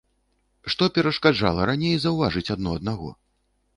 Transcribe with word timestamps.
Што 0.73 0.87
перашкаджала 0.95 1.67
раней 1.73 1.95
заўважыць 2.07 2.47
адно 2.55 2.69
аднаго? 2.79 3.09